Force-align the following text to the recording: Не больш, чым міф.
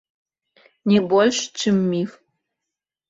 Не 0.91 0.99
больш, 1.13 1.43
чым 1.61 1.75
міф. 1.93 2.11